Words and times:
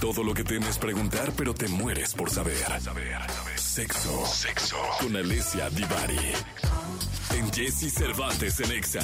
Todo 0.00 0.22
lo 0.22 0.34
que 0.34 0.44
temes 0.44 0.78
preguntar, 0.78 1.32
pero 1.36 1.54
te 1.54 1.68
mueres 1.68 2.14
por 2.14 2.30
saber. 2.30 2.66
Sexo. 3.56 4.26
Sexo. 4.26 4.76
Con 5.00 5.16
Alessia 5.16 5.70
Divari. 5.70 6.32
En 7.34 7.50
Jesse 7.50 7.92
Cervantes 7.92 8.60
en 8.60 8.72
Exa. 8.72 9.00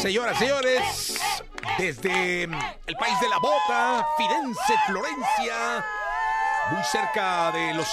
Señoras, 0.00 0.38
señores, 0.38 1.18
desde 1.78 2.44
el 2.44 2.96
país 2.98 3.20
de 3.20 3.28
la 3.28 3.38
bota, 3.38 4.06
Firenze, 4.16 4.74
Florencia, 4.86 5.84
muy 6.70 6.84
cerca 6.84 7.50
de 7.50 7.74
los 7.74 7.88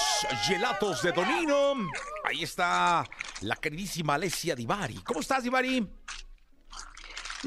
gelatos 0.46 1.02
de 1.02 1.10
Donino, 1.10 1.90
ahí 2.24 2.44
está 2.44 3.04
la 3.40 3.56
queridísima 3.56 4.14
Alessia 4.14 4.54
Divari. 4.54 5.02
¿Cómo 5.02 5.20
estás, 5.20 5.42
Divari? 5.42 5.84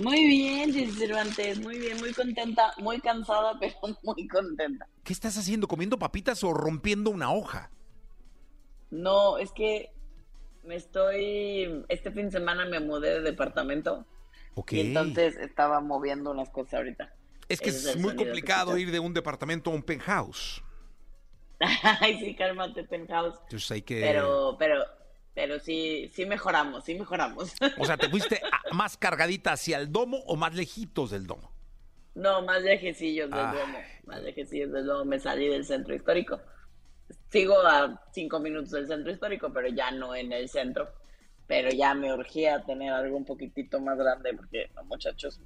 Muy 0.03 0.27
bien, 0.27 0.73
Jessy 0.73 0.91
Cervantes, 0.91 1.59
muy 1.59 1.77
bien, 1.77 1.97
muy 1.99 2.13
contenta, 2.13 2.73
muy 2.77 2.99
cansada, 2.99 3.53
pero 3.59 3.73
muy 4.03 4.27
contenta. 4.27 4.87
¿Qué 5.03 5.13
estás 5.13 5.37
haciendo? 5.37 5.67
¿Comiendo 5.67 5.99
papitas 5.99 6.43
o 6.43 6.53
rompiendo 6.53 7.09
una 7.09 7.31
hoja? 7.31 7.69
No, 8.91 9.37
es 9.37 9.51
que 9.51 9.91
me 10.63 10.75
estoy, 10.75 11.85
este 11.89 12.11
fin 12.11 12.25
de 12.25 12.31
semana 12.31 12.65
me 12.65 12.79
mudé 12.79 13.15
de 13.15 13.21
departamento 13.21 14.05
Ok. 14.55 14.73
y 14.73 14.79
entonces 14.81 15.37
estaba 15.37 15.79
moviendo 15.79 16.31
unas 16.31 16.49
cosas 16.49 16.75
ahorita. 16.75 17.13
es 17.47 17.59
que 17.61 17.69
ese 17.69 17.91
es, 17.91 17.95
es 17.95 18.01
muy 18.01 18.15
complicado 18.15 18.77
ir 18.77 18.91
de 18.91 18.99
un 18.99 19.13
departamento 19.13 19.71
a 19.71 19.73
un 19.73 19.83
penthouse. 19.83 20.63
Ay, 21.99 22.19
sí, 22.19 22.35
cálmate, 22.35 22.83
penthouse. 22.85 23.35
Entonces 23.43 23.71
hay 23.71 23.81
que... 23.81 23.99
Pero, 23.99 24.55
pero, 24.57 24.83
pero 25.39 25.57
sí, 25.57 26.11
sí 26.13 26.25
mejoramos, 26.25 26.83
sí 26.83 26.95
mejoramos. 26.95 27.53
O 27.77 27.85
sea, 27.85 27.95
¿te 27.95 28.09
fuiste 28.09 28.41
más 28.73 28.97
cargadita 28.97 29.53
hacia 29.53 29.77
el 29.77 29.89
domo 29.89 30.17
o 30.25 30.35
más 30.35 30.53
lejitos 30.53 31.11
del 31.11 31.25
domo? 31.25 31.49
No, 32.13 32.41
más 32.41 32.61
lejecillos 32.61 33.29
del 33.29 33.39
Ay. 33.39 33.55
Duomo, 33.55 33.79
más 34.03 34.21
lejecillos 34.21 34.69
del 34.73 34.85
Duomo, 34.85 35.05
me 35.05 35.17
salí 35.17 35.47
del 35.47 35.63
centro 35.63 35.95
histórico. 35.95 36.41
Sigo 37.29 37.57
a 37.65 38.03
cinco 38.11 38.41
minutos 38.41 38.71
del 38.71 38.87
centro 38.87 39.13
histórico, 39.13 39.49
pero 39.53 39.69
ya 39.69 39.91
no 39.91 40.13
en 40.13 40.33
el 40.33 40.49
centro. 40.49 40.89
Pero 41.47 41.69
ya 41.69 41.93
me 41.93 42.13
urgía 42.13 42.61
tener 42.65 42.91
algo 42.91 43.15
un 43.15 43.23
poquitito 43.23 43.79
más 43.79 43.97
grande, 43.97 44.33
porque, 44.33 44.69
no, 44.75 44.83
muchachos, 44.83 45.39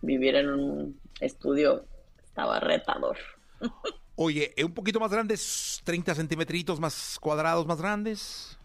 vivir 0.00 0.36
en 0.36 0.48
un 0.48 1.00
estudio 1.20 1.86
estaba 2.22 2.60
retador. 2.60 3.18
Oye, 4.14 4.52
¿eh, 4.56 4.62
un 4.62 4.74
poquito 4.74 5.00
más 5.00 5.10
grandes, 5.10 5.80
30 5.82 6.14
centímetros 6.14 6.78
más 6.78 7.18
cuadrados 7.20 7.66
más 7.66 7.80
grandes. 7.80 8.57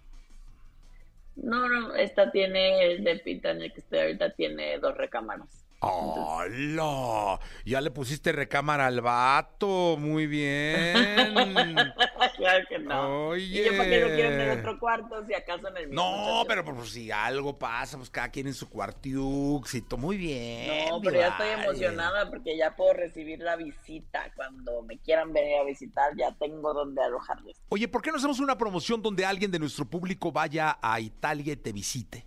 No, 1.36 1.68
no, 1.70 1.94
esta 1.96 2.32
tiene, 2.32 2.84
el 2.86 3.04
de 3.04 3.18
Pitania 3.20 3.72
que 3.72 3.82
estoy 3.82 4.00
ahorita, 4.00 4.34
tiene 4.34 4.80
dos 4.80 4.96
recámaras. 4.98 5.63
¡Hola! 5.86 7.42
Ya 7.66 7.82
le 7.82 7.92
pusiste 7.92 8.32
recámara 8.32 8.88
al 8.88 9.02
vato, 9.02 9.98
muy 10.00 10.28
bien. 10.28 10.94
claro 12.38 12.66
que 12.70 12.80
no. 12.80 13.28
Oye. 13.28 13.44
Y 13.44 13.66
yo 13.66 13.72
para 13.78 13.90
qué 13.90 14.00
lo 14.00 14.08
quiero 14.08 14.32
en 14.32 14.40
el 14.40 14.60
otro 14.60 14.80
cuarto, 14.80 15.26
si 15.28 15.34
acaso 15.34 15.68
en 15.68 15.78
el 15.78 15.88
mismo. 15.90 16.02
No, 16.02 16.44
pero 16.48 16.64
pues, 16.64 16.90
si 16.90 17.12
algo 17.12 17.60
pasa, 17.60 17.98
pues 17.98 18.10
cada 18.10 18.30
quien 18.30 18.48
en 18.48 18.54
su 18.54 18.70
cuartiuxito, 18.70 19.98
muy 19.98 20.16
bien. 20.16 20.90
No, 20.90 21.02
pero 21.02 21.20
ya 21.20 21.28
estoy 21.28 21.50
emocionada 21.50 22.30
porque 22.30 22.56
ya 22.56 22.78
puedo 22.78 22.94
recibir 22.94 23.40
la 23.40 23.58
visita. 23.58 24.32
Cuando 24.38 24.84
me 24.84 24.98
quieran 25.00 25.34
venir 25.34 25.58
a 25.58 25.66
visitar, 25.66 26.16
ya 26.16 26.34
tengo 26.40 26.74
donde 26.74 27.04
alojarles. 27.04 27.58
Oye, 27.68 27.90
¿por 27.90 28.02
qué 28.02 28.10
no 28.10 28.18
hacemos 28.18 28.40
una 28.40 28.58
promoción 28.58 29.02
donde 29.02 29.26
alguien 29.26 29.52
de 29.52 29.60
nuestro 29.60 29.84
público 29.84 30.32
vaya 30.32 30.78
a 30.82 31.02
Italia 31.02 31.52
y 31.52 31.58
te 31.58 31.74
visite? 31.74 32.26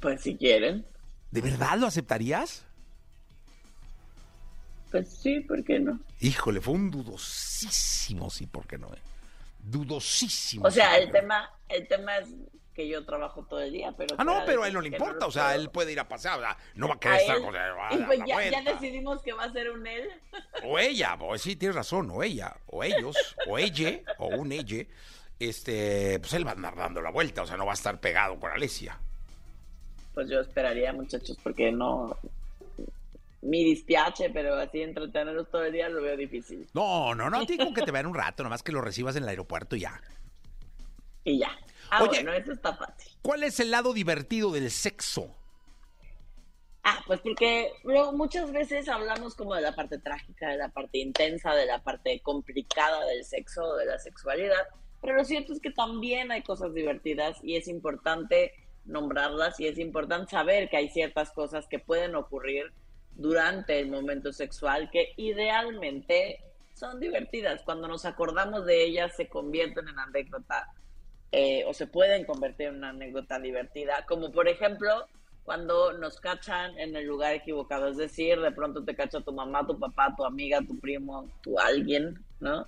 Pues 0.00 0.20
si 0.20 0.36
quieren. 0.36 0.84
¿De 1.30 1.40
verdad 1.40 1.76
lo 1.78 1.86
aceptarías? 1.86 2.64
Pues 4.90 5.08
sí, 5.08 5.40
¿por 5.40 5.62
qué 5.64 5.78
no? 5.80 5.98
Híjole, 6.20 6.60
fue 6.60 6.74
un 6.74 6.90
dudosísimo, 6.90 8.30
sí, 8.30 8.46
¿por 8.46 8.66
qué 8.66 8.78
no? 8.78 8.88
eh? 8.94 8.98
Dudosísimo. 9.58 10.66
O 10.66 10.70
sea, 10.70 10.94
sí, 10.96 11.02
el 11.02 11.10
tema, 11.10 11.50
el 11.68 11.88
tema 11.88 12.16
es 12.18 12.28
que 12.72 12.86
yo 12.88 13.04
trabajo 13.04 13.42
todo 13.44 13.60
el 13.60 13.72
día, 13.72 13.92
pero... 13.96 14.14
Ah, 14.18 14.24
no, 14.24 14.42
pero 14.46 14.62
a 14.62 14.68
él 14.68 14.74
no 14.74 14.80
le 14.80 14.88
importa, 14.88 15.26
o 15.26 15.30
sea, 15.30 15.54
él 15.54 15.70
puede 15.70 15.92
ir 15.92 16.00
a 16.00 16.06
pasear, 16.08 16.38
o 16.38 16.42
sea, 16.42 16.56
no 16.74 16.86
va 16.88 16.94
a 16.94 16.96
A 16.96 17.00
querer 17.00 17.20
estar 17.20 17.36
él- 17.36 17.42
con 17.42 17.56
él, 17.56 17.70
va 17.76 17.88
a 17.88 17.96
dar 17.96 18.06
pues 18.06 18.18
la 18.20 18.26
ya, 18.26 18.62
decidimos 18.62 19.22
que 19.22 19.32
va 19.32 19.44
a 19.44 19.52
ser 19.52 19.70
un 19.70 19.86
él. 19.86 20.08
O 20.62 20.78
ella, 20.78 21.16
pues 21.18 21.42
sí, 21.42 21.56
tienes 21.56 21.74
razón, 21.74 22.10
o 22.10 22.22
ella, 22.22 22.54
o 22.66 22.84
ellos, 22.84 23.16
o 23.48 23.58
ella, 23.58 24.00
o 24.18 24.28
un 24.28 24.52
ella, 24.52 24.84
este, 25.38 26.18
pues 26.20 26.32
él 26.34 26.46
va 26.46 26.50
a 26.50 26.54
andar 26.54 26.76
dando 26.76 27.00
la 27.02 27.10
vuelta, 27.10 27.42
o 27.42 27.46
sea, 27.46 27.56
no 27.56 27.66
va 27.66 27.72
a 27.72 27.74
estar 27.74 27.98
pegado 28.00 28.38
con 28.38 28.52
Alesia. 28.52 29.00
Pues 30.16 30.30
yo 30.30 30.40
esperaría, 30.40 30.94
muchachos, 30.94 31.36
porque 31.42 31.70
no... 31.70 32.16
Mi 33.42 33.62
dispiache, 33.62 34.30
pero 34.30 34.54
así 34.54 34.80
entretenerlos 34.80 35.50
todo 35.50 35.66
el 35.66 35.74
día 35.74 35.90
lo 35.90 36.00
veo 36.00 36.16
difícil. 36.16 36.66
No, 36.72 37.14
no, 37.14 37.28
no, 37.28 37.40
a 37.40 37.46
ti 37.46 37.58
con 37.58 37.74
que 37.74 37.82
te 37.82 37.90
vean 37.92 38.06
un 38.06 38.14
rato, 38.14 38.42
nomás 38.42 38.62
que 38.62 38.72
lo 38.72 38.80
recibas 38.80 39.14
en 39.16 39.24
el 39.24 39.28
aeropuerto 39.28 39.76
y 39.76 39.80
ya. 39.80 40.00
Y 41.22 41.40
ya. 41.40 41.50
Ah, 41.90 42.02
Oye. 42.02 42.22
bueno, 42.22 42.32
eso 42.32 42.52
está 42.52 42.74
fácil. 42.74 43.12
¿Cuál 43.20 43.42
es 43.42 43.60
el 43.60 43.70
lado 43.70 43.92
divertido 43.92 44.50
del 44.52 44.70
sexo? 44.70 45.36
Ah, 46.82 47.04
pues 47.06 47.20
porque 47.20 47.72
luego 47.84 48.14
muchas 48.14 48.50
veces 48.52 48.88
hablamos 48.88 49.34
como 49.34 49.54
de 49.54 49.60
la 49.60 49.74
parte 49.74 49.98
trágica, 49.98 50.48
de 50.48 50.56
la 50.56 50.70
parte 50.70 50.96
intensa, 50.96 51.54
de 51.54 51.66
la 51.66 51.82
parte 51.82 52.20
complicada 52.20 53.04
del 53.04 53.22
sexo, 53.22 53.76
de 53.76 53.84
la 53.84 53.98
sexualidad, 53.98 54.66
pero 55.02 55.14
lo 55.14 55.24
cierto 55.24 55.52
es 55.52 55.60
que 55.60 55.70
también 55.70 56.32
hay 56.32 56.42
cosas 56.42 56.72
divertidas 56.72 57.36
y 57.42 57.56
es 57.56 57.68
importante 57.68 58.52
nombrarlas 58.86 59.58
y 59.60 59.66
es 59.66 59.78
importante 59.78 60.30
saber 60.30 60.68
que 60.68 60.76
hay 60.76 60.88
ciertas 60.88 61.30
cosas 61.32 61.66
que 61.68 61.78
pueden 61.78 62.14
ocurrir 62.14 62.72
durante 63.12 63.80
el 63.80 63.90
momento 63.90 64.32
sexual 64.32 64.90
que 64.90 65.12
idealmente 65.16 66.40
son 66.74 67.00
divertidas. 67.00 67.62
Cuando 67.64 67.88
nos 67.88 68.04
acordamos 68.04 68.66
de 68.66 68.84
ellas 68.84 69.14
se 69.16 69.28
convierten 69.28 69.88
en 69.88 69.98
anécdota 69.98 70.72
eh, 71.32 71.64
o 71.66 71.74
se 71.74 71.86
pueden 71.86 72.24
convertir 72.24 72.68
en 72.68 72.76
una 72.76 72.90
anécdota 72.90 73.38
divertida, 73.38 74.04
como 74.06 74.30
por 74.30 74.48
ejemplo 74.48 75.06
cuando 75.44 75.92
nos 75.92 76.18
cachan 76.20 76.76
en 76.78 76.96
el 76.96 77.06
lugar 77.06 77.34
equivocado, 77.34 77.88
es 77.88 77.96
decir, 77.96 78.40
de 78.40 78.50
pronto 78.50 78.84
te 78.84 78.96
cacha 78.96 79.20
tu 79.20 79.32
mamá, 79.32 79.64
tu 79.64 79.78
papá, 79.78 80.12
tu 80.16 80.24
amiga, 80.24 80.60
tu 80.60 80.76
primo, 80.80 81.30
tu 81.40 81.56
alguien, 81.58 82.18
¿no? 82.40 82.66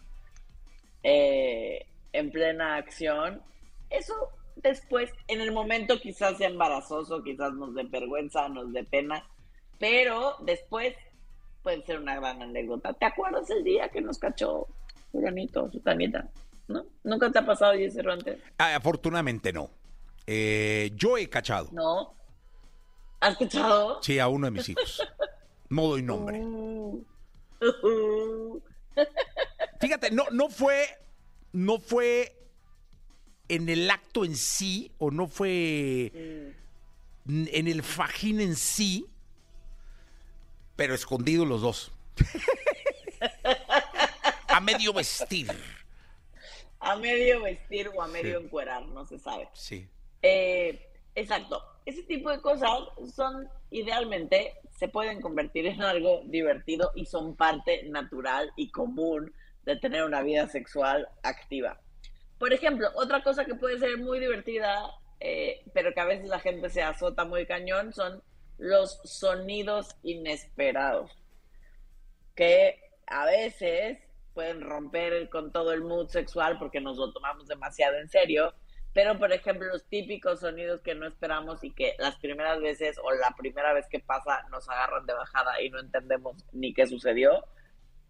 Eh, 1.03 1.84
en 2.12 2.31
plena 2.31 2.77
acción. 2.77 3.43
Eso 3.91 4.15
después, 4.63 5.11
en 5.27 5.41
el 5.41 5.53
momento 5.53 6.01
quizás 6.01 6.39
sea 6.39 6.49
embarazoso, 6.49 7.23
quizás 7.23 7.53
nos 7.55 7.75
dé 7.75 7.85
vergüenza, 7.85 8.49
nos 8.49 8.73
dé 8.73 8.85
pena, 8.85 9.25
pero 9.79 10.37
después 10.41 10.95
puede 11.63 11.85
ser 11.85 12.01
una 12.01 12.17
gran 12.17 12.43
anécdota. 12.43 12.93
¿Te 12.93 13.07
acuerdas 13.07 13.49
el 13.51 13.65
día 13.65 13.89
que 13.89 14.01
nos 14.01 14.19
cachó 14.19 14.67
Fulanito, 15.13 15.71
Sutanita? 15.71 16.29
¿No? 16.69 16.85
¿Nunca 17.05 17.31
te 17.31 17.39
ha 17.39 17.47
pasado, 17.47 17.73
Jesse 17.75 17.95
Cervantes? 17.95 18.39
Ah, 18.59 18.75
afortunadamente 18.75 19.53
no. 19.53 19.71
Eh, 20.27 20.91
yo 20.95 21.17
he 21.17 21.29
cachado, 21.31 21.71
¿No? 21.73 22.15
¿Has 23.21 23.37
cachado? 23.37 24.03
sí, 24.03 24.19
a 24.19 24.29
uno 24.29 24.47
de 24.47 24.51
mis 24.51 24.69
hijos. 24.69 25.03
No 25.71 25.89
doy 25.89 26.03
nombre. 26.03 26.39
Uh, 26.41 27.05
uh, 27.87 28.63
Fíjate, 29.81 30.11
no, 30.11 30.25
no 30.31 30.49
fue, 30.49 30.87
no 31.53 31.79
fue 31.79 32.38
en 33.48 33.69
el 33.69 33.91
acto 33.91 34.25
en 34.25 34.36
sí, 34.36 34.92
o 34.98 35.10
no 35.10 35.26
fue 35.26 36.12
en 37.26 37.69
el 37.69 37.82
fajín 37.82 38.41
en 38.41 38.56
sí, 38.56 39.06
pero 40.76 40.94
escondidos 40.94 41.47
los 41.47 41.60
dos. 41.60 41.92
a 44.48 44.60
medio 44.60 44.92
vestir. 44.92 45.48
a 46.81 46.97
medio 46.97 47.42
vestir 47.42 47.91
o 47.94 48.03
a 48.03 48.09
medio 48.09 48.38
Sí. 48.38 48.44
encuerar, 48.47 48.86
no 48.86 49.06
se 49.06 49.19
sabe. 49.19 49.48
Sí. 49.54 49.88
Eh, 50.22 50.91
exacto. 51.15 51.62
Ese 51.86 52.03
tipo 52.03 52.30
de 52.30 52.41
cosas 52.41 52.70
son, 53.15 53.48
idealmente, 53.70 54.54
se 54.78 54.89
pueden 54.89 55.21
convertir 55.21 55.66
en 55.66 55.83
algo 55.83 56.22
divertido 56.27 56.92
y 56.94 57.06
son 57.06 57.34
parte 57.34 57.84
natural 57.89 58.53
y 58.56 58.71
común 58.71 59.33
de 59.65 59.77
tener 59.77 60.04
una 60.04 60.22
vida 60.22 60.48
sexual 60.48 61.09
activa. 61.22 61.80
Por 62.39 62.53
ejemplo, 62.53 62.89
otra 62.95 63.23
cosa 63.23 63.45
que 63.45 63.55
puede 63.55 63.79
ser 63.79 63.99
muy 63.99 64.21
divertida, 64.21 64.91
eh, 65.21 65.63
pero 65.75 65.93
que 65.93 66.01
a 66.01 66.05
veces 66.05 66.29
la 66.29 66.39
gente 66.39 66.71
se 66.71 66.83
azota 66.83 67.25
muy 67.25 67.47
cañón, 67.47 67.93
son 67.93 68.23
los 68.59 69.01
sonidos 69.05 69.97
inesperados, 70.03 71.11
que 72.35 72.81
a 73.07 73.25
veces 73.27 73.99
pueden 74.35 74.61
romper 74.61 75.29
con 75.31 75.51
todo 75.51 75.73
el 75.73 75.83
mood 75.83 76.09
sexual 76.09 76.59
porque 76.59 76.81
nos 76.81 76.97
lo 76.97 77.13
tomamos 77.13 77.49
demasiado 77.49 77.97
en 77.99 78.09
serio, 78.09 78.55
pero 78.93 79.19
por 79.19 79.33
ejemplo 79.33 79.67
los 79.67 79.85
típicos 79.89 80.41
sonidos 80.41 80.81
que 80.81 80.95
no 80.95 81.07
esperamos 81.07 81.65
y 81.65 81.73
que 81.73 81.95
las 81.99 82.17
primeras 82.17 82.61
veces 82.61 82.99
o 83.03 83.11
la 83.13 83.35
primera 83.37 83.73
vez 83.73 83.87
que 83.89 84.01
pasa 84.01 84.45
nos 84.51 84.69
agarran 84.69 85.07
de 85.07 85.15
bajada 85.15 85.61
y 85.61 85.71
no 85.71 85.81
entendemos 85.81 86.37
ni 86.53 86.73
qué 86.73 86.87
sucedió, 86.87 87.45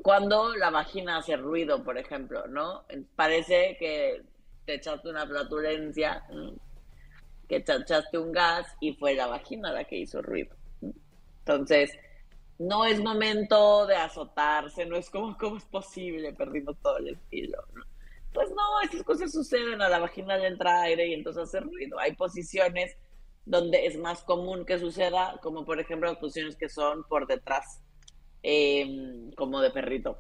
cuando 0.03 0.55
la 0.55 0.71
vagina 0.71 1.19
hace 1.19 1.37
ruido, 1.37 1.83
por 1.83 1.99
ejemplo, 1.99 2.47
¿no? 2.47 2.85
Parece 3.17 3.77
que 3.79 4.23
te 4.65 4.75
echaste 4.75 5.09
una 5.09 5.27
flatulencia, 5.27 6.25
que 7.49 7.61
te 7.61 7.75
echaste 7.75 8.19
un 8.19 8.33
gas 8.33 8.67
y 8.81 8.95
fue 8.95 9.15
la 9.15 9.27
vagina 9.27 9.73
la 9.73 9.85
que 9.85 9.97
hizo 9.97 10.23
ruido. 10.23 10.55
Entonces, 11.41 11.91
no 12.59 12.85
es 12.85 13.01
momento 13.01 13.87
de 13.87 13.97
azotarse, 13.97 14.85
no 14.87 14.97
es 14.97 15.09
como, 15.11 15.37
¿cómo 15.39 15.57
es 15.57 15.65
posible? 15.65 16.33
Perdimos 16.33 16.77
todo 16.83 16.99
el 16.99 17.09
estilo, 17.09 17.59
¿no? 17.75 17.85
Pues 18.33 18.51
no, 18.51 18.81
esas 18.83 19.03
cosas 19.03 19.33
suceden, 19.33 19.81
a 19.81 19.89
la 19.89 19.99
vagina 19.99 20.37
le 20.37 20.49
entra 20.49 20.83
aire 20.83 21.09
y 21.09 21.15
entonces 21.15 21.45
hace 21.45 21.61
ruido. 21.61 21.99
Hay 21.99 22.15
posiciones 22.15 22.97
donde 23.47 23.87
es 23.87 23.97
más 23.99 24.23
común 24.23 24.67
que 24.67 24.79
suceda, 24.79 25.39
como 25.43 25.65
por 25.65 25.81
ejemplo 25.81 26.11
las 26.11 26.19
posiciones 26.19 26.57
que 26.57 26.69
son 26.69 27.05
por 27.05 27.27
detrás, 27.27 27.81
em, 28.43 29.31
como 29.33 29.61
de 29.61 29.71
perrito. 29.71 30.19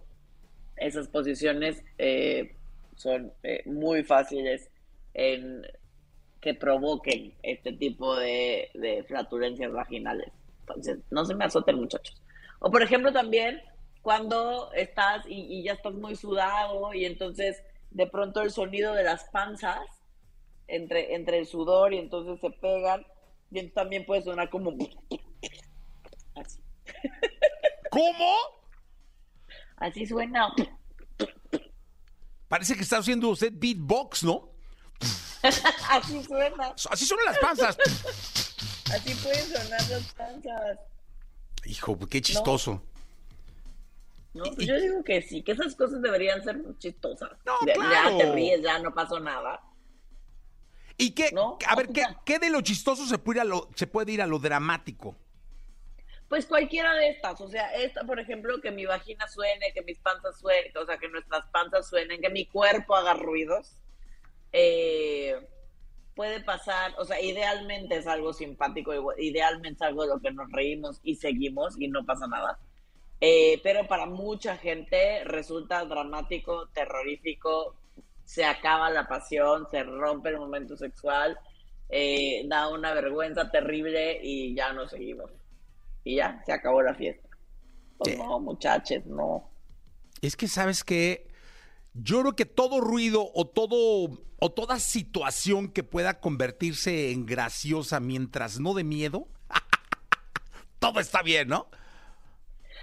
Esas 0.76 1.08
posiciones 1.08 1.84
eh, 1.98 2.54
son 2.96 3.32
eh, 3.42 3.62
muy 3.66 4.04
fáciles 4.04 4.70
en 5.14 5.66
que 6.40 6.54
provoquen 6.54 7.34
este 7.42 7.72
tipo 7.72 8.16
de, 8.16 8.70
de 8.74 9.02
flatulencias 9.04 9.72
vaginales. 9.72 10.32
Entonces, 10.60 10.98
no 11.10 11.24
se 11.24 11.34
me 11.34 11.44
azoten, 11.44 11.76
muchachos. 11.76 12.20
O 12.60 12.70
por 12.70 12.82
ejemplo 12.82 13.12
también 13.12 13.60
cuando 14.02 14.72
estás 14.72 15.24
y, 15.28 15.62
ya 15.62 15.72
estás 15.72 15.94
muy 15.94 16.16
sudado 16.16 16.94
y 16.94 17.04
entonces 17.04 17.62
de 17.90 18.06
pronto 18.06 18.42
el 18.42 18.50
sonido 18.50 18.94
de 18.94 19.04
las 19.04 19.24
panzas 19.24 19.80
entre, 20.66 21.14
entre 21.14 21.38
el 21.38 21.46
sudor 21.46 21.94
y 21.94 21.98
entonces 21.98 22.40
se 22.40 22.50
pegan 22.50 23.04
y 23.50 23.66
también 23.68 24.04
puede 24.04 24.22
sonar 24.22 24.50
como 24.50 24.72
así. 26.34 26.60
¿Cómo? 27.90 28.34
Así 29.76 30.06
suena. 30.06 30.52
Parece 32.48 32.74
que 32.74 32.82
está 32.82 32.98
haciendo 32.98 33.28
usted 33.28 33.52
beatbox, 33.54 34.24
¿no? 34.24 34.50
así 35.90 36.22
suena. 36.24 36.74
Así 36.90 37.06
suenan 37.06 37.26
las 37.26 37.38
panzas. 37.38 37.78
así 38.92 39.14
pueden 39.22 39.46
sonar 39.46 39.88
las 39.88 40.12
panzas. 40.14 40.78
Hijo, 41.64 41.98
qué 42.08 42.20
chistoso. 42.20 42.82
No, 44.34 44.44
pues 44.54 44.66
yo 44.66 44.80
digo 44.80 45.02
que 45.04 45.22
sí, 45.22 45.42
que 45.42 45.52
esas 45.52 45.74
cosas 45.74 46.00
deberían 46.00 46.42
ser 46.42 46.60
chistosas. 46.78 47.30
No, 47.44 47.56
claro. 47.58 48.18
Ya 48.18 48.24
te 48.24 48.32
ríes, 48.32 48.62
ya 48.62 48.78
no 48.78 48.94
pasó 48.94 49.18
nada. 49.20 49.60
¿Y 50.96 51.12
qué? 51.12 51.30
A 51.66 51.76
ver, 51.76 51.88
¿qué, 51.90 52.04
¿qué, 52.24 52.38
de 52.38 52.50
lo 52.50 52.60
chistoso 52.60 53.06
se 53.06 53.18
puede, 53.18 53.38
ir 53.38 53.42
a 53.42 53.44
lo, 53.44 53.68
se 53.74 53.86
puede 53.86 54.12
ir 54.12 54.22
a 54.22 54.26
lo 54.26 54.38
dramático? 54.38 55.16
Pues 56.28 56.44
cualquiera 56.46 56.94
de 56.94 57.08
estas, 57.08 57.40
o 57.40 57.48
sea, 57.48 57.74
esta, 57.74 58.04
por 58.04 58.20
ejemplo, 58.20 58.60
que 58.60 58.70
mi 58.70 58.84
vagina 58.84 59.26
suene, 59.28 59.72
que 59.72 59.82
mis 59.82 59.98
panzas 59.98 60.38
suenen, 60.38 60.76
o 60.76 60.84
sea, 60.84 60.98
que 60.98 61.08
nuestras 61.08 61.46
panzas 61.46 61.88
suenen, 61.88 62.20
que 62.20 62.28
mi 62.28 62.46
cuerpo 62.46 62.94
haga 62.94 63.14
ruidos. 63.14 63.76
Eh, 64.52 65.36
puede 66.14 66.40
pasar, 66.40 66.94
o 66.98 67.04
sea, 67.04 67.20
idealmente 67.20 67.96
es 67.96 68.06
algo 68.06 68.32
simpático, 68.32 68.92
idealmente 69.18 69.76
es 69.76 69.82
algo 69.82 70.02
de 70.02 70.08
lo 70.08 70.20
que 70.20 70.32
nos 70.32 70.50
reímos 70.50 71.00
y 71.02 71.14
seguimos 71.14 71.80
y 71.80 71.88
no 71.88 72.04
pasa 72.04 72.26
nada. 72.26 72.58
Eh, 73.20 73.60
pero 73.62 73.86
para 73.86 74.06
mucha 74.06 74.56
gente 74.56 75.24
resulta 75.24 75.84
dramático, 75.84 76.68
terrorífico, 76.68 77.76
se 78.24 78.44
acaba 78.44 78.90
la 78.90 79.08
pasión, 79.08 79.66
se 79.70 79.82
rompe 79.84 80.30
el 80.30 80.38
momento 80.38 80.76
sexual, 80.76 81.38
eh, 81.88 82.42
da 82.46 82.68
una 82.68 82.92
vergüenza 82.94 83.50
terrible 83.50 84.20
y 84.22 84.54
ya 84.54 84.72
no 84.72 84.88
seguimos. 84.88 85.30
Y 86.08 86.16
ya, 86.16 86.42
se 86.46 86.54
acabó 86.54 86.80
la 86.80 86.94
fiesta. 86.94 87.28
Pues 87.98 88.16
no, 88.16 88.40
muchachos, 88.40 89.04
no. 89.04 89.50
Es 90.22 90.36
que 90.36 90.48
sabes 90.48 90.82
que 90.82 91.28
yo 91.92 92.22
creo 92.22 92.34
que 92.34 92.46
todo 92.46 92.80
ruido 92.80 93.30
o 93.34 93.46
todo 93.46 94.18
o 94.38 94.50
toda 94.50 94.78
situación 94.78 95.70
que 95.70 95.82
pueda 95.82 96.18
convertirse 96.18 97.10
en 97.10 97.26
graciosa 97.26 98.00
mientras 98.00 98.58
no 98.58 98.72
de 98.72 98.84
miedo, 98.84 99.28
todo 100.78 100.98
está 100.98 101.20
bien, 101.20 101.48
¿no? 101.48 101.68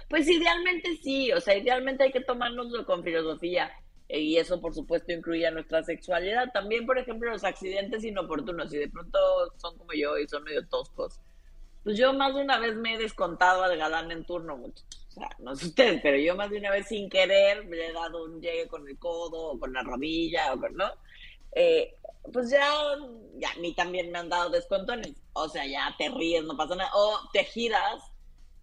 Pues 0.08 0.28
idealmente 0.28 0.96
sí, 1.02 1.32
o 1.32 1.40
sea, 1.40 1.56
idealmente 1.56 2.04
hay 2.04 2.12
que 2.12 2.20
tomárnoslo 2.20 2.86
con 2.86 3.02
filosofía. 3.02 3.72
Eh, 4.08 4.20
y 4.20 4.36
eso, 4.36 4.60
por 4.60 4.72
supuesto, 4.72 5.10
incluye 5.10 5.48
a 5.48 5.50
nuestra 5.50 5.82
sexualidad. 5.82 6.52
También, 6.52 6.86
por 6.86 6.96
ejemplo, 6.96 7.28
los 7.28 7.42
accidentes 7.42 8.04
inoportunos. 8.04 8.70
Si 8.70 8.76
de 8.76 8.88
pronto 8.88 9.18
son 9.56 9.76
como 9.78 9.94
yo 9.94 10.16
y 10.16 10.28
son 10.28 10.44
medio 10.44 10.64
toscos. 10.68 11.20
Pues 11.86 11.98
yo 11.98 12.12
más 12.12 12.34
de 12.34 12.42
una 12.42 12.58
vez 12.58 12.74
me 12.74 12.94
he 12.94 12.98
descontado 12.98 13.62
al 13.62 13.76
galán 13.76 14.10
en 14.10 14.24
turno, 14.24 14.56
mucho. 14.56 14.82
O 15.08 15.12
sea, 15.12 15.28
no 15.38 15.54
sé 15.54 15.66
ustedes, 15.66 16.00
pero 16.02 16.18
yo 16.18 16.34
más 16.34 16.50
de 16.50 16.58
una 16.58 16.72
vez 16.72 16.88
sin 16.88 17.08
querer 17.08 17.64
me 17.64 17.76
he 17.76 17.92
dado 17.92 18.24
un 18.24 18.40
llegue 18.40 18.66
con 18.66 18.88
el 18.88 18.98
codo 18.98 19.52
o 19.52 19.60
con 19.60 19.72
la 19.72 19.84
rodilla, 19.84 20.52
o 20.52 20.58
con, 20.58 20.74
¿no? 20.74 20.90
Eh, 21.54 21.94
pues 22.32 22.50
ya, 22.50 22.68
ya 23.36 23.52
a 23.52 23.60
mí 23.60 23.72
también 23.72 24.10
me 24.10 24.18
han 24.18 24.28
dado 24.28 24.50
descontones. 24.50 25.12
O 25.32 25.48
sea, 25.48 25.64
ya 25.64 25.94
te 25.96 26.08
ríes, 26.08 26.42
no 26.42 26.56
pasa 26.56 26.74
nada. 26.74 26.90
O 26.92 27.20
te 27.32 27.44
giras 27.44 28.02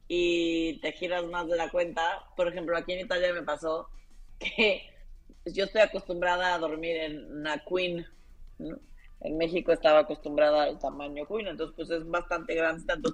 y 0.09 0.81
te 0.81 0.91
giras 0.91 1.23
más 1.23 1.47
de 1.47 1.55
la 1.55 1.71
cuenta. 1.71 2.25
Por 2.35 2.49
ejemplo, 2.49 2.75
aquí 2.75 2.91
en 2.91 3.05
Italia 3.05 3.31
me 3.31 3.43
pasó 3.43 3.87
que 4.37 4.81
yo 5.45 5.63
estoy 5.63 5.79
acostumbrada 5.79 6.53
a 6.53 6.59
dormir 6.59 6.97
en 6.97 7.39
una 7.39 7.63
queen. 7.63 8.05
En 9.23 9.37
México 9.37 9.71
estaba 9.71 9.99
acostumbrada 9.99 10.63
al 10.63 10.79
tamaño 10.79 11.25
queen, 11.25 11.47
entonces 11.47 11.75
pues 11.75 11.89
es 11.89 12.07
bastante 12.07 12.55
grande. 12.55 12.85
Tanto 12.85 13.13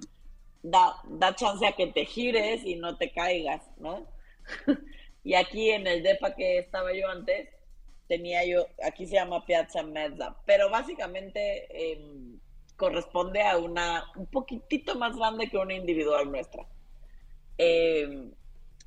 da, 0.64 0.96
da 1.08 1.36
chance 1.36 1.66
a 1.66 1.74
que 1.74 1.88
te 1.88 2.06
gires 2.06 2.66
y 2.66 2.76
no 2.76 2.98
te 2.98 3.12
caigas, 3.12 3.62
¿no? 3.78 4.08
y 5.24 5.36
aquí 5.36 5.70
en 5.70 5.88
el 5.88 6.04
DEPA 6.04 6.36
que 6.36 6.60
estaba 6.60 6.94
yo 6.94 7.08
antes, 7.08 7.50
tenía 8.08 8.44
yo, 8.46 8.66
aquí 8.84 9.06
se 9.06 9.16
llama 9.16 9.46
Piazza 9.46 9.84
Mezza, 9.84 10.36
pero 10.46 10.70
básicamente 10.70 11.92
em, 11.94 12.40
corresponde 12.76 13.42
a 13.44 13.58
una 13.58 14.04
un 14.16 14.26
poquitito 14.28 14.96
más 14.96 15.16
grande 15.16 15.50
que 15.50 15.58
una 15.58 15.76
individual 15.76 16.32
nuestra. 16.32 16.66
Em, 17.58 18.32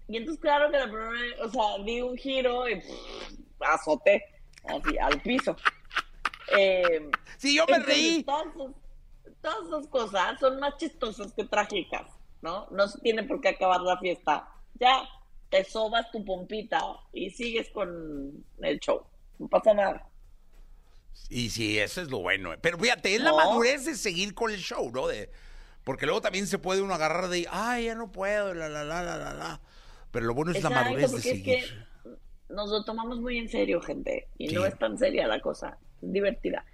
y 0.08 0.16
entonces, 0.16 0.40
claro 0.40 0.70
que 0.70 0.78
la 0.78 0.84
primera, 0.84 1.44
o 1.44 1.48
sea, 1.48 1.84
di 1.84 2.00
un 2.00 2.16
giro 2.16 2.68
y 2.68 2.82
azoté 3.60 4.24
así 4.64 4.98
al 4.98 5.20
piso. 5.22 5.56
Eh, 6.58 7.10
sí, 7.38 7.56
yo 7.56 7.64
me 7.66 7.78
reí. 7.78 8.24
Todas, 8.24 9.66
esas 9.66 9.86
cosas 9.88 10.38
son 10.38 10.60
más 10.60 10.76
chistosas 10.76 11.32
que 11.32 11.44
trágicas, 11.44 12.06
¿no? 12.42 12.68
No 12.70 12.86
se 12.86 13.00
tiene 13.00 13.24
por 13.24 13.40
qué 13.40 13.48
acabar 13.48 13.80
la 13.80 13.98
fiesta. 13.98 14.48
Ya 14.74 15.08
te 15.50 15.64
sobas 15.64 16.10
tu 16.10 16.24
pompita 16.24 16.80
y 17.12 17.30
sigues 17.30 17.68
con 17.70 18.44
el 18.60 18.78
show 18.78 19.04
no 19.42 19.48
pasa 19.48 19.74
nada. 19.74 20.08
Y 21.28 21.50
sí, 21.50 21.78
eso 21.78 22.00
es 22.00 22.08
lo 22.08 22.20
bueno. 22.20 22.54
Pero 22.60 22.78
fíjate, 22.78 23.14
es 23.14 23.20
la 23.20 23.32
madurez 23.32 23.84
de 23.84 23.96
seguir 23.96 24.34
con 24.34 24.50
el 24.50 24.58
show, 24.58 24.90
¿no? 24.90 25.08
De, 25.08 25.30
porque 25.84 26.06
luego 26.06 26.20
también 26.20 26.46
se 26.46 26.58
puede 26.58 26.80
uno 26.80 26.94
agarrar 26.94 27.28
de, 27.28 27.46
ay, 27.50 27.86
ya 27.86 27.94
no 27.94 28.12
puedo, 28.12 28.54
la, 28.54 28.68
la, 28.68 28.84
la, 28.84 29.02
la, 29.02 29.16
la, 29.16 29.34
la. 29.34 29.60
Pero 30.10 30.26
lo 30.26 30.34
bueno 30.34 30.52
es 30.52 30.62
la 30.62 30.70
madurez 30.70 31.12
de 31.12 31.20
seguir. 31.20 31.54
Es 31.56 31.70
que 31.70 31.76
nos 32.52 32.70
lo 32.70 32.84
tomamos 32.84 33.20
muy 33.20 33.38
en 33.38 33.48
serio, 33.48 33.80
gente. 33.80 34.28
Y 34.38 34.48
no 34.48 34.64
es 34.64 34.78
tan 34.78 34.98
seria 34.98 35.26
la 35.26 35.40
cosa. 35.40 35.78
Es 36.00 36.12
divertida. 36.12 36.64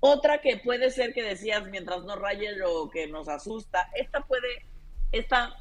Otra 0.00 0.40
que 0.40 0.56
puede 0.56 0.90
ser 0.90 1.12
que 1.12 1.22
decías 1.22 1.68
mientras 1.68 2.04
no 2.04 2.16
raye 2.16 2.56
lo 2.56 2.88
que 2.90 3.06
nos 3.06 3.28
asusta. 3.28 3.90
Esta 3.94 4.22
puede, 4.22 4.66
esta 5.12 5.54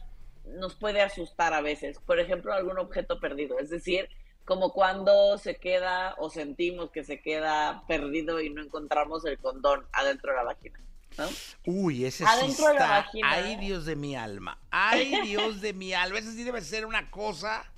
nos 0.45 0.75
puede 0.75 1.01
asustar 1.01 1.53
a 1.53 1.61
veces. 1.61 1.99
Por 1.99 2.19
ejemplo, 2.19 2.53
algún 2.53 2.79
objeto 2.79 3.19
perdido. 3.19 3.59
Es 3.59 3.69
decir, 3.69 4.09
como 4.45 4.71
cuando 4.71 5.37
se 5.37 5.55
queda 5.55 6.15
o 6.17 6.29
sentimos 6.29 6.89
que 6.91 7.03
se 7.03 7.21
queda 7.21 7.83
perdido 7.87 8.41
y 8.41 8.49
no 8.49 8.63
encontramos 8.63 9.25
el 9.25 9.37
condón 9.37 9.85
adentro 9.91 10.31
de 10.31 10.37
la 10.37 10.43
vagina. 10.43 10.79
¿no? 11.17 11.27
Uy, 11.65 12.05
ese 12.05 12.23
adentro 12.23 12.47
sí 12.47 12.61
está... 12.61 12.73
de 12.73 12.79
la 12.79 12.87
vagina. 12.87 13.31
Ay, 13.31 13.55
Dios 13.57 13.85
de 13.85 13.95
mi 13.95 14.15
alma. 14.15 14.57
Ay, 14.71 15.21
Dios 15.23 15.61
de 15.61 15.73
mi 15.73 15.93
alma. 15.93 16.17
Ese 16.17 16.31
sí 16.31 16.43
debe 16.43 16.61
ser 16.61 16.85
una 16.85 17.11
cosa. 17.11 17.69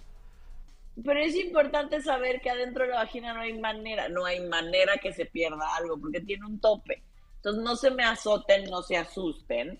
Pero 1.04 1.20
es 1.20 1.36
importante 1.36 2.02
saber 2.02 2.42
que 2.42 2.50
adentro 2.50 2.84
de 2.84 2.92
la 2.92 2.98
vagina 2.98 3.34
no 3.34 3.42
hay 3.42 3.58
manera, 3.58 4.10
no 4.10 4.26
hay 4.26 4.42
manera 4.42 4.98
que 4.98 5.14
se 5.14 5.26
pierda 5.26 5.76
algo, 5.78 6.00
porque 6.00 6.22
tiene 6.22 6.46
un 6.46 6.60
tope. 6.60 7.04
Entonces 7.38 7.64
no 7.64 7.76
se 7.76 7.92
me 7.92 8.04
azoten, 8.04 8.70
no 8.70 8.82
se 8.82 8.98
asusten 8.98 9.80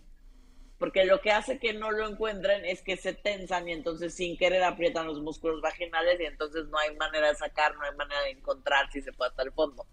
porque 0.82 1.06
lo 1.06 1.22
que 1.22 1.32
hace 1.32 1.60
que 1.60 1.74
no 1.74 1.92
lo 1.92 2.10
encuentren 2.10 2.66
es 2.66 2.82
que 2.82 2.98
se 2.98 3.14
tensan 3.14 3.70
y 3.70 3.72
entonces 3.72 4.16
sin 4.16 4.36
querer 4.36 4.64
aprietan 4.64 5.06
los 5.06 5.22
músculos 5.22 5.62
vaginales 5.62 6.20
y 6.20 6.24
entonces 6.24 6.66
no 6.70 6.78
hay 6.80 6.96
manera 6.96 7.28
de 7.28 7.36
sacar, 7.36 7.76
no 7.76 7.84
hay 7.84 7.96
manera 7.96 8.20
de 8.24 8.32
encontrar 8.32 8.92
si 8.92 9.00
se 9.00 9.14
fue 9.14 9.28
hasta 9.28 9.44
el 9.44 9.52
fondo. 9.52 9.86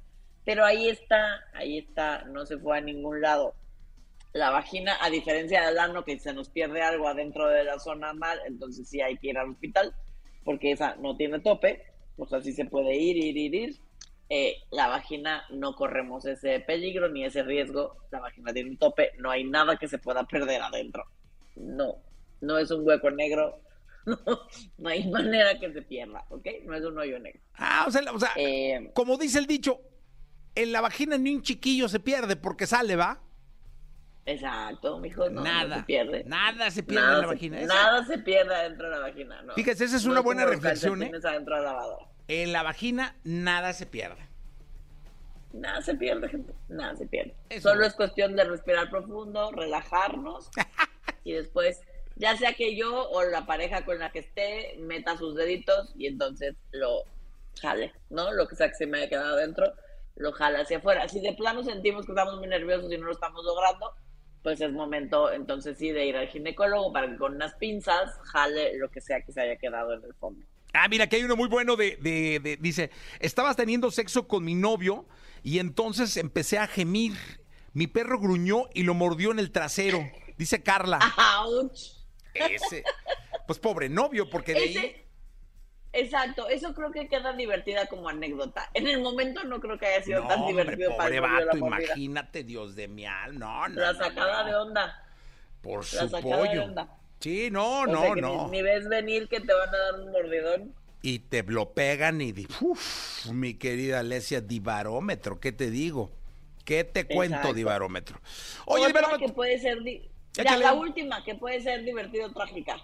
Pero 0.47 0.65
ahí 0.65 0.89
está, 0.89 1.45
ahí 1.53 1.77
está, 1.77 2.25
no 2.25 2.47
se 2.47 2.57
fue 2.57 2.79
a 2.79 2.81
ningún 2.81 3.21
lado. 3.21 3.55
La 4.33 4.49
vagina, 4.49 4.97
a 5.03 5.11
diferencia 5.11 5.67
del 5.67 5.79
ano, 5.79 6.07
que 6.07 6.19
se 6.19 6.33
nos 6.33 6.49
pierde 6.49 6.81
algo 6.81 7.07
adentro 7.07 7.49
de 7.49 7.65
la 7.65 7.79
zona 7.79 8.15
mal, 8.15 8.41
entonces 8.47 8.89
sí 8.89 9.03
hay 9.03 9.19
que 9.19 9.29
ir 9.29 9.37
al 9.37 9.51
hospital, 9.51 9.95
porque 10.49 10.73
esa 10.73 10.97
no 10.97 11.15
tiene 11.15 11.41
tope, 11.41 11.83
pues 12.17 12.33
así 12.33 12.55
se 12.55 12.65
puede 12.65 12.97
ir, 12.97 13.19
ir, 13.19 13.37
ir, 13.37 13.55
ir, 13.55 13.81
eh, 14.31 14.57
la 14.71 14.89
vagina 14.89 15.45
no 15.51 15.77
corremos 15.77 16.25
ese 16.25 16.59
peligro 16.61 17.11
ni 17.11 17.23
ese 17.23 17.43
riesgo. 17.43 17.99
La 18.11 18.21
vagina 18.21 18.55
tiene 18.55 18.71
un 18.71 18.79
tope, 18.79 19.13
no 19.19 19.31
hay 19.31 19.45
nada 19.45 19.77
que 19.77 19.89
se 19.89 19.99
pueda 19.99 20.25
perder 20.25 20.63
adentro. 20.63 21.05
No, 21.55 21.97
no 22.41 22.57
es 22.57 22.71
un 22.71 22.83
hueco 22.87 23.11
negro, 23.11 23.61
no, 24.07 24.89
hay 24.89 25.07
manera 25.11 25.59
que 25.59 25.71
se 25.71 25.83
pierda, 25.83 26.25
¿ok? 26.31 26.47
No 26.65 26.75
es 26.75 26.83
un 26.83 26.99
hoyo 26.99 27.19
negro. 27.19 27.43
Ah, 27.59 27.85
o 27.87 27.91
sea, 27.91 28.11
o 28.11 28.19
sea 28.19 28.31
eh, 28.37 28.91
como 28.95 29.19
dice 29.19 29.41
el 29.41 29.47
dicho, 29.47 29.83
en 30.55 30.73
la 30.73 30.81
vagina 30.81 31.19
ni 31.19 31.35
un 31.35 31.43
chiquillo 31.43 31.91
se 31.91 32.01
pierde 32.01 32.37
porque 32.37 32.67
sale, 32.67 32.97
¿va? 32.97 33.21
Exacto, 34.31 34.99
mijo, 34.99 35.29
no, 35.31 35.43
nada. 35.43 35.69
no 35.69 35.77
se 35.77 35.83
pierde. 35.85 36.25
Nada 36.25 36.71
se 36.71 36.83
pierde 36.83 37.03
Nada 37.03 37.15
en 37.15 37.21
la 37.23 37.29
se- 37.29 37.35
vagina. 37.35 37.61
Esa- 37.61 37.75
Nada 37.75 38.05
se 38.05 38.19
pierde 38.19 38.55
adentro 38.55 38.87
de 38.91 38.95
la 38.97 39.01
vagina, 39.01 39.43
¿no? 39.43 39.55
Fíjese, 39.55 39.85
esa 39.87 39.97
es 39.97 40.05
una 40.05 40.17
No 40.17 40.23
buena 40.23 40.45
reflexión, 40.45 41.03
¿eh? 41.03 41.07
calcetines 41.11 41.25
adentro 41.25 41.57
de 41.57 41.63
la 41.63 41.73
lavadora. 41.73 42.07
En 42.29 42.53
la 42.53 42.63
vagina 42.63 43.17
nada 43.25 43.73
se 43.73 43.87
pierde. 43.87 44.29
Nada 45.53 45.81
se 45.81 45.95
pierde, 45.95 46.29
gente. 46.29 46.53
Nada 46.69 46.95
se 46.97 47.07
pierde. 47.07 47.35
Eso. 47.49 47.71
Solo 47.71 47.87
es 47.87 47.95
cuestión 47.95 48.37
de 48.37 48.45
respirar 48.45 48.91
profundo, 48.91 49.51
relajarnos 49.53 50.51
y 51.25 51.33
después, 51.33 51.81
ya 52.17 52.37
sea 52.37 52.53
que 52.53 52.77
yo 52.77 53.09
o 53.11 53.23
la 53.25 53.47
pareja 53.47 53.85
con 53.85 53.99
la 53.99 54.11
que 54.11 54.19
esté 54.19 54.77
meta 54.79 55.17
sus 55.17 55.35
deditos 55.35 55.95
y 55.97 56.07
entonces 56.07 56.55
lo 56.73 57.05
jale, 57.63 57.93
¿no? 58.11 58.31
Lo 58.33 58.47
que 58.47 58.57
sea 58.57 58.69
que 58.69 58.75
se 58.75 58.87
me 58.87 58.99
haya 58.99 59.09
quedado 59.09 59.37
adentro, 59.37 59.73
lo 60.17 60.33
jala 60.33 60.61
hacia 60.61 60.79
afuera. 60.79 61.09
Si 61.09 61.21
de 61.21 61.33
plano 61.33 61.63
sentimos 61.65 62.05
que 62.05 62.13
estamos 62.13 62.37
muy 62.39 62.47
nerviosos 62.49 62.93
y 62.93 62.99
no 62.99 63.07
lo 63.07 63.13
estamos 63.13 63.43
logrando, 63.45 63.95
pues 64.43 64.61
es 64.61 64.73
momento 64.73 65.31
entonces 65.33 65.77
sí 65.79 65.91
de 65.91 66.07
ir 66.07 66.17
al 66.17 66.29
ginecólogo 66.29 66.93
para 66.93 67.09
que 67.09 67.17
con 67.17 67.35
unas 67.35 67.55
pinzas 67.55 68.11
jale 68.33 68.77
lo 68.79 68.91
que 68.91 69.01
sea 69.01 69.21
que 69.23 69.33
se 69.33 69.41
haya 69.41 69.57
quedado 69.57 69.93
en 69.95 70.05
el 70.05 70.15
fondo. 70.15 70.45
Ah, 70.75 70.87
mira, 70.89 71.07
que 71.09 71.17
hay 71.17 71.23
uno 71.25 71.35
muy 71.37 71.49
bueno 71.49 71.77
de, 71.77 71.97
de- 71.97 72.41
de- 72.43 72.57
dice, 72.61 72.91
estabas 73.21 73.57
teniendo 73.57 73.91
sexo 73.91 74.29
con 74.29 74.45
mi 74.45 74.55
novio 74.55 75.07
y 75.43 75.59
entonces 75.59 76.17
empecé 76.17 76.59
a 76.59 76.67
gemir. 76.67 77.15
Mi 77.73 77.87
perro 77.87 78.19
gruñó 78.19 78.65
y 78.75 78.83
lo 78.83 78.95
mordió 78.95 79.31
en 79.31 79.39
el 79.39 79.51
trasero. 79.51 80.01
Dice 80.37 80.63
Carla. 80.63 80.99
¡Auch! 81.17 81.73
Ese. 82.35 82.85
Pues 83.47 83.59
pobre 83.59 83.89
novio, 83.89 84.29
porque 84.31 84.53
de 84.53 84.59
ahí. 84.61 85.05
Exacto, 85.93 86.49
eso 86.49 86.75
creo 86.75 86.93
que 86.93 87.09
queda 87.09 87.33
divertida 87.33 87.87
como 87.87 88.09
anécdota. 88.09 88.69
En 88.75 88.87
el 88.87 89.01
momento 89.01 89.43
no 89.45 89.59
creo 89.61 89.79
que 89.79 89.87
haya 89.87 90.03
sido 90.05 90.21
No, 90.23 90.29
tan 90.29 90.41
hombre, 90.41 90.63
divertido 90.65 90.97
para 90.97 91.05
pobre 91.09 91.17
el 91.17 91.23
novio 91.23 91.39
la 91.41 91.45
vato, 91.47 91.57
imagínate, 91.59 92.45
Dios 92.45 92.77
de 92.77 92.89
mi 92.89 93.07
alma. 93.07 93.39
No, 93.39 93.69
no. 93.69 93.81
La 93.81 93.95
sacada 93.95 94.43
no. 94.43 94.49
de 94.49 94.55
onda. 94.57 95.05
Por 95.63 95.85
su 95.85 96.11
pollo. 96.11 96.65
onda. 96.65 96.89
Sí, 97.21 97.49
no, 97.51 97.81
O 97.81 97.87
no, 97.87 98.03
sea, 98.03 98.15
que 98.15 98.21
no. 98.21 98.45
Ni, 98.47 98.59
ni 98.59 98.63
ves 98.63 98.89
venir 98.89 99.29
que 99.29 99.41
te 99.41 99.53
van 99.53 99.69
a 99.69 99.79
dar 99.79 99.95
un 100.01 100.13
mordidón. 100.13 100.75
Y 101.03 101.21
te 101.21 101.43
lo 101.45 101.71
pegan 101.73 102.21
y 102.21 102.33
di- 102.33 102.47
uf, 102.61 103.27
mi 103.27 103.55
querida 103.55 104.01
Alesia, 104.01 104.41
divarómetro, 104.41 105.41
¿qué 105.41 105.53
te 105.53 105.71
digo? 105.71 106.11
¿Qué 106.65 106.85
te 106.85 107.07
cuento, 107.07 107.37
Exacto. 107.37 107.55
divarómetro? 107.55 108.21
Oye, 108.67 108.83
Otra 108.83 108.89
divarómetro. 108.89 109.27
que 109.27 109.33
puede 109.33 109.59
ser... 109.59 109.81
di- 109.83 110.09
Ya, 110.35 110.57
la 110.57 110.75
última, 110.75 111.25
que 111.25 111.35
puede 111.35 111.61
ser 111.61 111.83
divertido 111.83 112.31
trágica. 112.33 112.77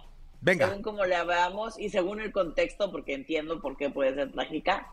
Venga. 0.44 0.68
Según 0.68 0.82
como 0.82 1.06
le 1.06 1.24
veamos 1.24 1.78
y 1.80 1.88
según 1.88 2.20
el 2.20 2.30
contexto, 2.30 2.92
porque 2.92 3.14
entiendo 3.14 3.60
por 3.62 3.78
qué 3.78 3.88
puede 3.88 4.14
ser 4.14 4.30
trágica, 4.30 4.86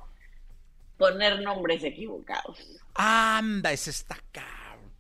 poner 0.98 1.42
nombres 1.42 1.84
equivocados. 1.84 2.58
Anda, 2.94 3.72
ese 3.74 3.90
está 3.90 4.18
cabrón. 4.32 4.92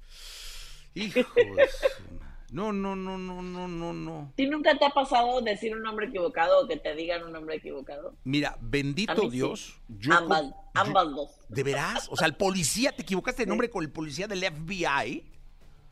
Hijo 0.93 1.20
de 1.20 1.67
su 1.70 2.13
ma- 2.20 2.38
No, 2.51 2.74
no, 2.74 2.98
no, 2.98 3.17
no, 3.17 3.41
no, 3.41 3.67
no, 3.70 3.93
no. 3.93 4.34
¿Ti 4.36 4.46
nunca 4.48 4.77
te 4.77 4.84
ha 4.84 4.89
pasado 4.89 5.39
decir 5.39 5.74
un 5.74 5.84
nombre 5.84 6.08
equivocado 6.08 6.65
o 6.65 6.67
que 6.67 6.75
te 6.75 6.96
digan 6.96 7.24
un 7.24 7.31
nombre 7.31 7.55
equivocado? 7.55 8.13
Mira, 8.25 8.58
bendito 8.60 9.13
mí 9.15 9.29
sí. 9.29 9.38
Dios. 9.38 9.79
yo 9.88 10.13
ambas, 10.13 10.43
yo- 10.43 10.53
ambas 10.74 11.10
dos. 11.15 11.29
¿De 11.48 11.63
veras? 11.63 12.10
O 12.12 12.17
sea, 12.17 12.27
el 12.27 12.36
policía, 12.36 12.91
¿te 12.91 13.03
equivocaste 13.03 13.43
de 13.43 13.48
nombre 13.48 13.70
con 13.70 13.86
el 13.86 13.91
policía 13.91 14.27
del 14.27 14.43
FBI? 14.43 15.31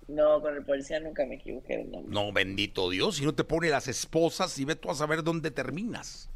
No, 0.09 0.41
con 0.41 0.55
el 0.55 0.65
policía 0.65 0.99
nunca 0.99 1.23
me 1.27 1.35
equivoqué 1.35 1.77
nombre. 1.83 2.11
No, 2.11 2.33
bendito 2.33 2.89
Dios, 2.89 3.17
si 3.17 3.25
no 3.25 3.35
te 3.35 3.43
pone 3.43 3.69
las 3.69 3.87
esposas 3.87 4.57
y 4.57 4.65
ve 4.65 4.75
tú 4.75 4.89
a 4.89 4.95
saber 4.95 5.23
dónde 5.23 5.51
terminas. 5.51 6.31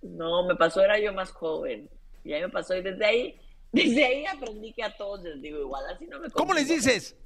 No, 0.00 0.46
me 0.46 0.54
pasó, 0.54 0.80
era 0.80 0.96
yo 1.00 1.12
más 1.12 1.32
joven. 1.32 1.90
Y 2.22 2.32
ahí 2.32 2.42
me 2.42 2.50
pasó 2.50 2.76
y 2.76 2.82
desde 2.82 3.04
ahí, 3.04 3.40
desde 3.72 4.04
ahí 4.04 4.26
aprendí 4.26 4.72
que 4.72 4.84
a 4.84 4.96
todos 4.96 5.24
les 5.24 5.42
digo 5.42 5.58
igual. 5.58 5.84
Así 5.92 6.06
no 6.06 6.20
me 6.20 6.30
¿Cómo 6.30 6.54
les 6.54 6.68
dices? 6.68 7.16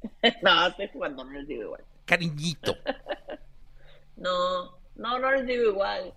no, 0.42 0.66
estoy 0.68 0.88
jugando, 0.92 1.24
no 1.24 1.32
les 1.32 1.48
digo 1.48 1.62
igual. 1.64 1.84
Cariñito. 2.04 2.76
No, 4.16 4.76
no, 4.96 5.16
no 5.20 5.30
les 5.30 5.46
digo 5.46 5.70
igual. 5.70 6.12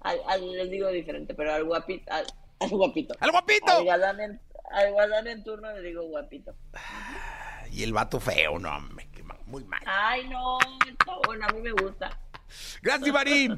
Al, 0.00 0.18
al- 0.26 0.52
les 0.56 0.70
digo 0.72 0.88
diferente, 0.88 1.34
pero 1.34 1.52
al 1.52 1.62
guapito, 1.62 2.12
al, 2.12 2.26
al 2.58 2.68
guapito. 2.68 3.14
¡Al 3.20 3.30
guapito! 3.30 3.70
Al 3.70 3.84
galán 3.84 4.20
en, 4.20 4.40
al 4.72 5.26
en 5.28 5.44
turno 5.44 5.72
le 5.72 5.82
digo 5.82 6.02
guapito. 6.02 6.52
Y 7.78 7.84
el 7.84 7.92
vato 7.92 8.18
feo, 8.18 8.58
no, 8.58 8.76
hombre, 8.76 9.08
muy 9.46 9.62
mal. 9.62 9.80
Ay, 9.86 10.26
no, 10.28 10.58
está 10.84 11.12
bueno, 11.24 11.46
a 11.48 11.52
mí 11.52 11.60
me 11.62 11.70
gusta. 11.70 12.10
Gracias, 12.82 13.04
Divari. 13.04 13.48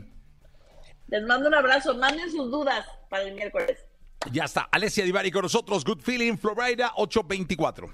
Les 1.06 1.22
mando 1.22 1.48
un 1.48 1.54
abrazo, 1.54 1.94
manden 1.94 2.30
sus 2.30 2.50
dudas 2.50 2.86
para 3.08 3.22
el 3.22 3.34
miércoles. 3.34 3.78
Ya 4.30 4.44
está, 4.44 4.68
Alessia 4.72 5.06
Divari 5.06 5.30
con 5.30 5.40
nosotros, 5.40 5.86
Good 5.86 6.02
Feeling, 6.02 6.36
Florida 6.36 6.92
824. 6.96 7.90